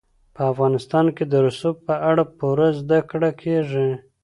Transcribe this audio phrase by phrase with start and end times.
[0.35, 3.89] په افغانستان کې د رسوب په اړه پوره زده کړه کېږي.